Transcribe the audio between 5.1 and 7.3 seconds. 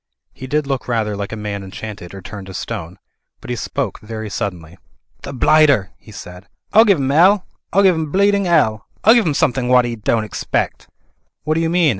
"The blighter!" he said, "I'll give 'im